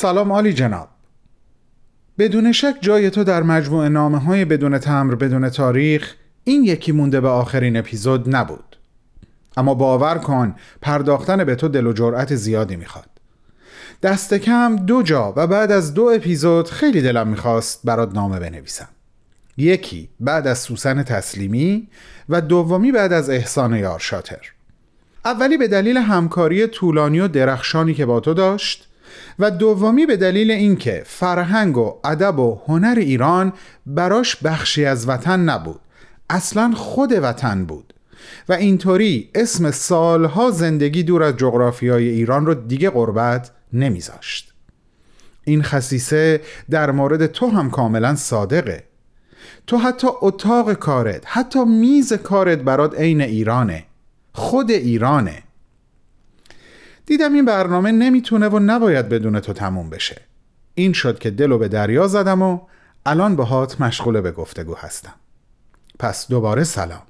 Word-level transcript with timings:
سلام 0.00 0.32
عالی 0.32 0.52
جناب. 0.52 0.88
بدون 2.18 2.52
شک 2.52 2.74
جای 2.80 3.10
تو 3.10 3.24
در 3.24 3.42
مجموع 3.42 3.88
نامه 3.88 4.18
های 4.18 4.44
بدون 4.44 4.78
تمر 4.78 5.14
بدون 5.14 5.48
تاریخ 5.48 6.14
این 6.44 6.64
یکی 6.64 6.92
مونده 6.92 7.20
به 7.20 7.28
آخرین 7.28 7.76
اپیزود 7.76 8.36
نبود. 8.36 8.76
اما 9.56 9.74
باور 9.74 10.18
کن 10.18 10.54
پرداختن 10.82 11.44
به 11.44 11.54
تو 11.54 11.68
دل 11.68 11.86
و 11.86 11.92
جرأت 11.92 12.34
زیادی 12.34 12.76
می‌خواد. 12.76 13.08
دست 14.02 14.34
کم 14.34 14.76
دو 14.76 15.02
جا 15.02 15.32
و 15.36 15.46
بعد 15.46 15.72
از 15.72 15.94
دو 15.94 16.04
اپیزود 16.04 16.68
خیلی 16.68 17.02
دلم 17.02 17.28
می‌خواست 17.28 17.80
برات 17.84 18.14
نامه 18.14 18.38
بنویسم. 18.38 18.88
یکی 19.56 20.08
بعد 20.20 20.46
از 20.46 20.58
سوسن 20.58 21.02
تسلیمی 21.02 21.88
و 22.28 22.40
دومی 22.40 22.92
بعد 22.92 23.12
از 23.12 23.30
احسان 23.30 23.74
یار 23.74 23.98
شاتر. 23.98 24.52
اولی 25.24 25.56
به 25.56 25.68
دلیل 25.68 25.96
همکاری 25.96 26.66
طولانی 26.66 27.20
و 27.20 27.28
درخشانی 27.28 27.94
که 27.94 28.06
با 28.06 28.20
تو 28.20 28.34
داشت 28.34 28.89
و 29.38 29.50
دومی 29.50 30.06
به 30.06 30.16
دلیل 30.16 30.50
اینکه 30.50 31.02
فرهنگ 31.06 31.76
و 31.76 31.94
ادب 32.04 32.38
و 32.38 32.60
هنر 32.66 32.94
ایران 32.98 33.52
براش 33.86 34.36
بخشی 34.36 34.84
از 34.84 35.08
وطن 35.08 35.40
نبود 35.40 35.80
اصلا 36.30 36.72
خود 36.76 37.12
وطن 37.12 37.64
بود 37.64 37.94
و 38.48 38.52
اینطوری 38.52 39.30
اسم 39.34 39.70
سالها 39.70 40.50
زندگی 40.50 41.02
دور 41.02 41.22
از 41.22 41.36
جغرافیای 41.36 42.08
ایران 42.08 42.46
رو 42.46 42.54
دیگه 42.54 42.90
قربت 42.90 43.50
نمیذاشت. 43.72 44.52
این 45.44 45.62
خصیصه 45.62 46.40
در 46.70 46.90
مورد 46.90 47.26
تو 47.26 47.48
هم 47.48 47.70
کاملا 47.70 48.14
صادقه. 48.14 48.84
تو 49.66 49.76
حتی 49.76 50.08
اتاق 50.20 50.72
کارت 50.72 51.22
حتی 51.26 51.64
میز 51.64 52.12
کارت 52.12 52.58
برات 52.58 53.00
عین 53.00 53.20
ایرانه. 53.20 53.84
خود 54.32 54.70
ایرانه. 54.70 55.42
دیدم 57.06 57.34
این 57.34 57.44
برنامه 57.44 57.92
نمی‌تونه 57.92 58.48
و 58.48 58.58
نباید 58.58 59.08
بدون 59.08 59.40
تو 59.40 59.52
تموم 59.52 59.90
بشه. 59.90 60.22
این 60.74 60.92
شد 60.92 61.18
که 61.18 61.30
دلو 61.30 61.58
به 61.58 61.68
دریا 61.68 62.06
زدم 62.06 62.42
و 62.42 62.60
الان 63.06 63.36
باهات 63.36 63.80
مشغول 63.80 64.20
به 64.20 64.32
گفتگو 64.32 64.74
هستم. 64.74 65.14
پس 65.98 66.28
دوباره 66.28 66.64
سلام. 66.64 67.02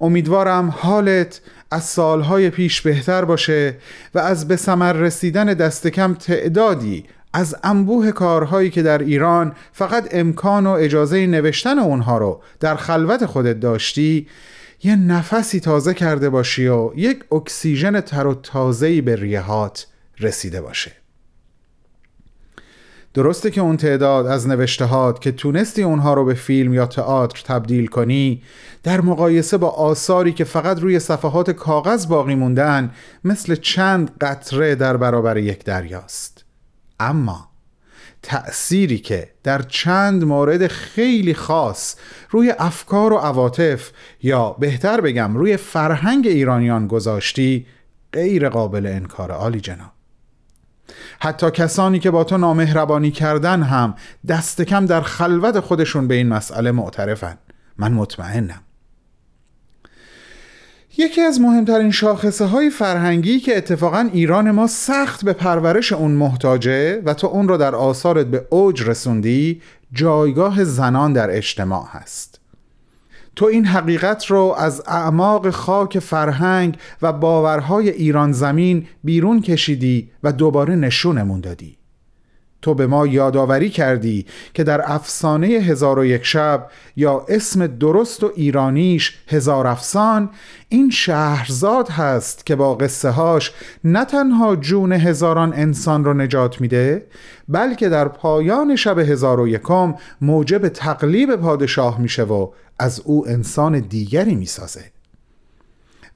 امیدوارم 0.00 0.74
حالت 0.78 1.40
از 1.70 1.84
سالهای 1.84 2.50
پیش 2.50 2.80
بهتر 2.80 3.24
باشه 3.24 3.76
و 4.14 4.18
از 4.18 4.48
به 4.48 4.56
ثمر 4.56 4.92
رسیدن 4.92 5.44
دست 5.44 5.86
کم 5.86 6.14
تعدادی 6.14 7.04
از 7.32 7.56
انبوه 7.64 8.12
کارهایی 8.12 8.70
که 8.70 8.82
در 8.82 8.98
ایران 8.98 9.52
فقط 9.72 10.08
امکان 10.10 10.66
و 10.66 10.70
اجازه 10.70 11.26
نوشتن 11.26 11.78
اونها 11.78 12.18
رو 12.18 12.42
در 12.60 12.76
خلوت 12.76 13.26
خودت 13.26 13.60
داشتی 13.60 14.26
یه 14.82 14.96
نفسی 14.96 15.60
تازه 15.60 15.94
کرده 15.94 16.30
باشی 16.30 16.66
و 16.66 16.90
یک 16.96 17.32
اکسیژن 17.32 18.00
تر 18.00 18.26
و 18.26 18.34
تازه‌ای 18.34 19.00
به 19.00 19.16
ریهات 19.16 19.86
رسیده 20.20 20.60
باشه. 20.60 20.92
درسته 23.14 23.50
که 23.50 23.60
اون 23.60 23.76
تعداد 23.76 24.26
از 24.26 24.48
نوشتهات 24.48 25.20
که 25.20 25.32
تونستی 25.32 25.82
اونها 25.82 26.14
رو 26.14 26.24
به 26.24 26.34
فیلم 26.34 26.74
یا 26.74 26.86
تئاتر 26.86 27.42
تبدیل 27.44 27.86
کنی 27.86 28.42
در 28.82 29.00
مقایسه 29.00 29.56
با 29.56 29.68
آثاری 29.68 30.32
که 30.32 30.44
فقط 30.44 30.80
روی 30.80 30.98
صفحات 30.98 31.50
کاغذ 31.50 32.06
باقی 32.06 32.34
موندن 32.34 32.90
مثل 33.24 33.54
چند 33.54 34.10
قطره 34.20 34.74
در 34.74 34.96
برابر 34.96 35.36
یک 35.36 35.64
دریاست. 35.64 36.44
اما 37.00 37.48
تأثیری 38.26 38.98
که 38.98 39.28
در 39.42 39.62
چند 39.62 40.24
مورد 40.24 40.66
خیلی 40.66 41.34
خاص 41.34 41.96
روی 42.30 42.54
افکار 42.58 43.12
و 43.12 43.16
عواطف 43.16 43.90
یا 44.22 44.50
بهتر 44.50 45.00
بگم 45.00 45.36
روی 45.36 45.56
فرهنگ 45.56 46.26
ایرانیان 46.26 46.86
گذاشتی 46.86 47.66
غیر 48.12 48.48
قابل 48.48 48.86
انکار. 48.86 49.30
عالی 49.30 49.60
جناب. 49.60 49.92
حتی 51.20 51.50
کسانی 51.50 51.98
که 51.98 52.10
با 52.10 52.24
تو 52.24 52.38
نامهربانی 52.38 53.10
کردن 53.10 53.62
هم 53.62 53.94
دست 54.28 54.62
کم 54.62 54.86
در 54.86 55.00
خلوت 55.00 55.60
خودشون 55.60 56.08
به 56.08 56.14
این 56.14 56.28
مسئله 56.28 56.70
معترفن. 56.70 57.38
من 57.78 57.92
مطمئنم. 57.92 58.65
یکی 60.98 61.20
از 61.20 61.40
مهمترین 61.40 61.90
شاخصه 61.90 62.44
های 62.44 62.70
فرهنگی 62.70 63.40
که 63.40 63.56
اتفاقا 63.56 64.08
ایران 64.12 64.50
ما 64.50 64.66
سخت 64.66 65.24
به 65.24 65.32
پرورش 65.32 65.92
اون 65.92 66.10
محتاجه 66.10 67.02
و 67.04 67.14
تو 67.14 67.26
اون 67.26 67.48
رو 67.48 67.56
در 67.56 67.74
آثارت 67.74 68.26
به 68.26 68.46
اوج 68.50 68.82
رسوندی 68.82 69.60
جایگاه 69.92 70.64
زنان 70.64 71.12
در 71.12 71.36
اجتماع 71.36 71.86
هست. 71.90 72.40
تو 73.36 73.46
این 73.46 73.66
حقیقت 73.66 74.26
رو 74.26 74.54
از 74.58 74.82
اعماق 74.86 75.50
خاک 75.50 75.98
فرهنگ 75.98 76.78
و 77.02 77.12
باورهای 77.12 77.90
ایران 77.90 78.32
زمین 78.32 78.86
بیرون 79.04 79.40
کشیدی 79.40 80.10
و 80.22 80.32
دوباره 80.32 80.76
نشونمون 80.76 81.40
دادی. 81.40 81.75
تو 82.62 82.74
به 82.74 82.86
ما 82.86 83.06
یادآوری 83.06 83.70
کردی 83.70 84.26
که 84.54 84.64
در 84.64 84.92
افسانه 84.92 85.46
هزار 85.46 85.98
و 85.98 86.04
یک 86.04 86.24
شب 86.24 86.68
یا 86.96 87.24
اسم 87.28 87.66
درست 87.66 88.24
و 88.24 88.32
ایرانیش 88.36 89.18
هزار 89.28 89.66
افسان 89.66 90.30
این 90.68 90.90
شهرزاد 90.90 91.88
هست 91.88 92.46
که 92.46 92.56
با 92.56 92.74
قصه 92.74 93.10
هاش 93.10 93.52
نه 93.84 94.04
تنها 94.04 94.56
جون 94.56 94.92
هزاران 94.92 95.52
انسان 95.52 96.04
رو 96.04 96.14
نجات 96.14 96.60
میده 96.60 97.06
بلکه 97.48 97.88
در 97.88 98.08
پایان 98.08 98.76
شب 98.76 98.98
هزار 98.98 99.40
و 99.40 99.48
یکم 99.48 99.94
موجب 100.20 100.68
تقلیب 100.68 101.36
پادشاه 101.36 102.00
میشه 102.00 102.22
و 102.22 102.48
از 102.78 103.00
او 103.04 103.28
انسان 103.28 103.80
دیگری 103.80 104.34
می‌سازه. 104.34 104.95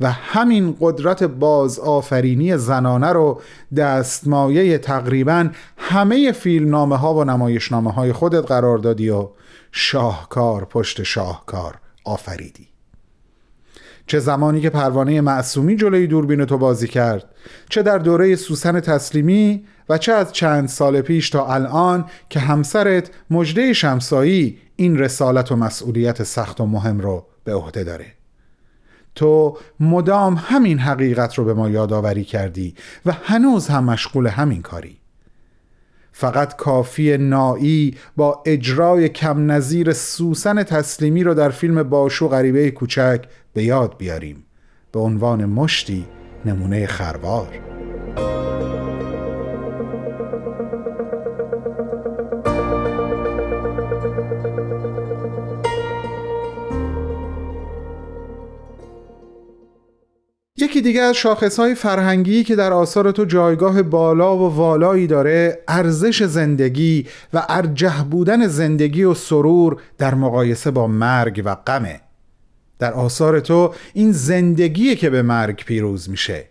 و 0.00 0.10
همین 0.10 0.76
قدرت 0.80 1.22
باز 1.22 1.78
آفرینی 1.78 2.56
زنانه 2.56 3.12
رو 3.12 3.40
دستمایه 3.76 4.78
تقریبا 4.78 5.48
همه 5.76 6.32
فیلم 6.32 6.70
نامه 6.70 6.96
ها 6.96 7.14
و 7.14 7.24
نمایشنامه 7.24 7.92
های 7.92 8.12
خودت 8.12 8.46
قرار 8.46 8.78
دادی 8.78 9.10
و 9.10 9.28
شاهکار 9.72 10.64
پشت 10.64 11.02
شاهکار 11.02 11.74
آفریدی. 12.04 12.68
چه 14.06 14.18
زمانی 14.18 14.60
که 14.60 14.70
پروانه 14.70 15.20
معصومی 15.20 15.76
جلوی 15.76 16.06
دوربین 16.06 16.44
تو 16.44 16.58
بازی 16.58 16.88
کرد 16.88 17.34
چه 17.68 17.82
در 17.82 17.98
دوره 17.98 18.36
سوسن 18.36 18.80
تسلیمی 18.80 19.64
و 19.88 19.98
چه 19.98 20.12
از 20.12 20.32
چند 20.32 20.68
سال 20.68 21.00
پیش 21.00 21.30
تا 21.30 21.46
الان 21.46 22.04
که 22.28 22.40
همسرت 22.40 23.10
مجده 23.30 23.72
شمسایی 23.72 24.58
این 24.76 24.98
رسالت 24.98 25.52
و 25.52 25.56
مسئولیت 25.56 26.22
سخت 26.22 26.60
و 26.60 26.66
مهم 26.66 27.00
رو 27.00 27.26
به 27.44 27.54
عهده 27.54 27.84
داره. 27.84 28.19
تو 29.20 29.58
مدام 29.80 30.34
همین 30.34 30.78
حقیقت 30.78 31.34
رو 31.34 31.44
به 31.44 31.54
ما 31.54 31.70
یادآوری 31.70 32.24
کردی 32.24 32.74
و 33.06 33.12
هنوز 33.12 33.68
هم 33.68 33.84
مشغول 33.84 34.26
همین 34.26 34.62
کاری. 34.62 34.96
فقط 36.12 36.56
کافی 36.56 37.18
نایی 37.18 37.96
با 38.16 38.42
اجرای 38.46 39.08
کم 39.08 39.50
نظیر 39.50 39.92
سوسن 39.92 40.62
تسلیمی 40.62 41.24
رو 41.24 41.34
در 41.34 41.50
فیلم 41.50 41.82
باشو 41.82 42.28
غریبه 42.28 42.70
کوچک 42.70 43.24
به 43.52 43.62
یاد 43.62 43.94
بیاریم. 43.98 44.44
به 44.92 45.00
عنوان 45.00 45.44
مشتی 45.44 46.06
نمونه 46.44 46.86
خروار. 46.86 47.69
یکی 60.62 60.80
دیگه 60.80 61.00
از 61.00 61.14
شاخصهای 61.14 61.74
فرهنگی 61.74 62.44
که 62.44 62.56
در 62.56 62.72
آثار 62.72 63.12
تو 63.12 63.24
جایگاه 63.24 63.82
بالا 63.82 64.36
و 64.36 64.54
والایی 64.54 65.06
داره 65.06 65.58
ارزش 65.68 66.22
زندگی 66.22 67.06
و 67.34 67.46
ارجه 67.48 68.04
بودن 68.10 68.46
زندگی 68.46 69.04
و 69.04 69.14
سرور 69.14 69.76
در 69.98 70.14
مقایسه 70.14 70.70
با 70.70 70.86
مرگ 70.86 71.42
و 71.44 71.54
غمه. 71.54 72.00
در 72.78 72.92
آثار 72.92 73.40
تو 73.40 73.74
این 73.94 74.12
زندگیه 74.12 74.94
که 74.94 75.10
به 75.10 75.22
مرگ 75.22 75.64
پیروز 75.64 76.10
میشه. 76.10 76.44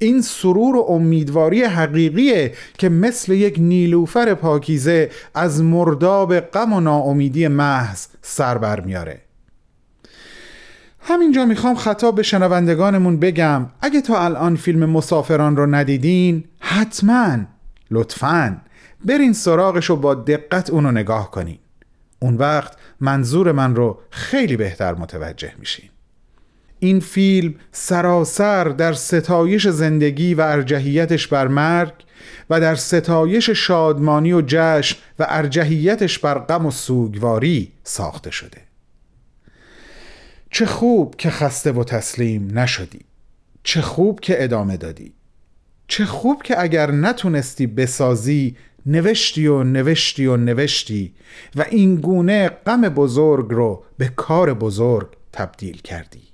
این 0.00 0.22
سرور 0.22 0.76
و 0.76 0.86
امیدواری 0.88 1.62
حقیقیه 1.62 2.52
که 2.78 2.88
مثل 2.88 3.32
یک 3.32 3.56
نیلوفر 3.58 4.34
پاکیزه 4.34 5.10
از 5.34 5.62
مرداب 5.62 6.40
غم 6.40 6.72
و 6.72 6.80
ناامیدی 6.80 7.48
محض 7.48 8.06
سر 8.22 8.58
بر 8.58 8.80
میاره 8.80 9.27
همینجا 11.08 11.44
می‌خوام 11.44 11.74
خطاب 11.74 12.14
به 12.14 12.22
شنوندگانمون 12.22 13.16
بگم 13.16 13.66
اگه 13.80 14.00
تا 14.00 14.24
الان 14.24 14.56
فیلم 14.56 14.90
مسافران 14.90 15.56
رو 15.56 15.66
ندیدین 15.66 16.44
حتما 16.60 17.38
لطفا 17.90 18.60
برین 19.04 19.32
سراغش 19.32 19.86
رو 19.86 19.96
با 19.96 20.14
دقت 20.14 20.70
اونو 20.70 20.90
نگاه 20.90 21.30
کنین. 21.30 21.58
اون 22.18 22.34
وقت 22.34 22.76
منظور 23.00 23.52
من 23.52 23.76
رو 23.76 23.98
خیلی 24.10 24.56
بهتر 24.56 24.94
متوجه 24.94 25.52
میشین. 25.58 25.90
این 26.78 27.00
فیلم 27.00 27.54
سراسر 27.72 28.64
در 28.64 28.92
ستایش 28.92 29.68
زندگی 29.68 30.34
و 30.34 30.40
ارجحیتش 30.40 31.26
بر 31.26 31.48
مرگ 31.48 31.92
و 32.50 32.60
در 32.60 32.74
ستایش 32.74 33.50
شادمانی 33.50 34.32
و 34.32 34.42
جشن 34.46 34.96
و 35.18 35.26
ارجحیتش 35.28 36.18
بر 36.18 36.38
غم 36.38 36.66
و 36.66 36.70
سوگواری 36.70 37.72
ساخته 37.84 38.30
شده. 38.30 38.67
چه 40.50 40.66
خوب 40.66 41.14
که 41.16 41.30
خسته 41.30 41.72
و 41.72 41.84
تسلیم 41.84 42.58
نشدی. 42.58 43.00
چه 43.62 43.80
خوب 43.80 44.20
که 44.20 44.44
ادامه 44.44 44.76
دادی. 44.76 45.12
چه 45.88 46.04
خوب 46.04 46.42
که 46.42 46.62
اگر 46.62 46.90
نتونستی 46.90 47.66
بسازی 47.66 48.56
نوشتی 48.86 49.46
و 49.46 49.62
نوشتی 49.62 50.26
و 50.26 50.36
نوشتی 50.36 51.14
و 51.56 51.64
این 51.70 51.96
گونه 51.96 52.48
غم 52.48 52.80
بزرگ 52.80 53.46
رو 53.50 53.84
به 53.98 54.08
کار 54.08 54.54
بزرگ 54.54 55.08
تبدیل 55.32 55.80
کردی. 55.80 56.27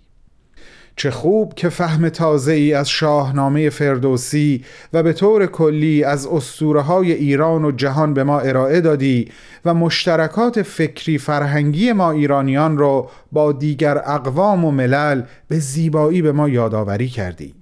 چه 0.96 1.10
خوب 1.10 1.54
که 1.54 1.68
فهم 1.68 2.08
تازه 2.08 2.52
ای 2.52 2.74
از 2.74 2.88
شاهنامه 2.88 3.70
فردوسی 3.70 4.64
و 4.92 5.02
به 5.02 5.12
طور 5.12 5.46
کلی 5.46 6.04
از 6.04 6.26
اسطوره 6.26 6.80
های 6.80 7.12
ایران 7.12 7.64
و 7.64 7.72
جهان 7.72 8.14
به 8.14 8.24
ما 8.24 8.40
ارائه 8.40 8.80
دادی 8.80 9.28
و 9.64 9.74
مشترکات 9.74 10.62
فکری 10.62 11.18
فرهنگی 11.18 11.92
ما 11.92 12.10
ایرانیان 12.10 12.78
را 12.78 13.10
با 13.32 13.52
دیگر 13.52 13.98
اقوام 13.98 14.64
و 14.64 14.70
ملل 14.70 15.22
به 15.48 15.58
زیبایی 15.58 16.22
به 16.22 16.32
ما 16.32 16.48
یادآوری 16.48 17.08
کردی. 17.08 17.54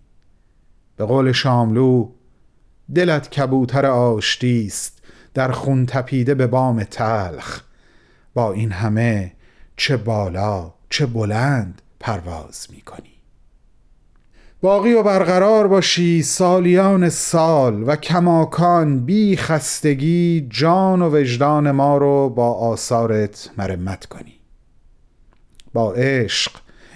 به 0.96 1.04
قول 1.04 1.32
شاملو 1.32 2.08
دلت 2.94 3.30
کبوتر 3.30 3.86
آشتی 3.86 4.64
است 4.66 5.02
در 5.34 5.52
خون 5.52 5.86
تپیده 5.86 6.34
به 6.34 6.46
بام 6.46 6.84
تلخ. 6.84 7.60
با 8.34 8.52
این 8.52 8.72
همه 8.72 9.32
چه 9.76 9.96
بالا 9.96 10.72
چه 10.90 11.06
بلند 11.06 11.82
پرواز 12.00 12.66
می 12.70 12.80
کنی 12.80 13.21
باقی 14.62 14.92
و 14.92 15.02
برقرار 15.02 15.68
باشی 15.68 16.22
سالیان 16.22 17.08
سال 17.08 17.88
و 17.88 17.96
کماکان 17.96 19.04
بی 19.04 19.36
خستگی 19.36 20.46
جان 20.50 21.02
و 21.02 21.16
وجدان 21.16 21.70
ما 21.70 21.96
رو 21.96 22.28
با 22.28 22.52
آثارت 22.52 23.50
مرمت 23.58 24.06
کنی. 24.06 24.34
با 25.72 25.92
عشق 25.92 26.52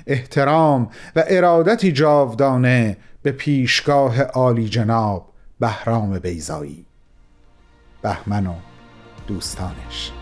احترام 0.06 0.90
و 1.16 1.24
ارادتی 1.28 1.92
جاودانه 1.92 2.96
به 3.22 3.32
پیشگاه 3.32 4.22
عالی 4.22 4.68
جناب 4.68 5.32
بهرام 5.60 6.18
بیزایی 6.18 6.86
بهمن 8.02 8.46
و 8.46 8.54
دوستانش. 9.26 10.12